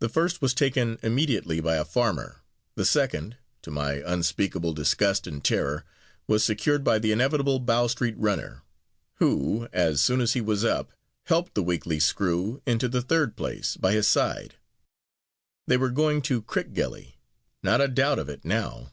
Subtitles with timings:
[0.00, 2.42] The first was taken immediately by a farmer,
[2.74, 5.84] the second to my unspeakable disgust and terror
[6.26, 8.62] was secured by the inevitable Bow Street runner;
[9.20, 10.92] who, as soon as h e was up,
[11.26, 14.56] helped the weakly Screw into the third place, by his side.
[15.68, 17.14] They were going to Crickgelly;
[17.62, 18.90] not a doubt of it, now.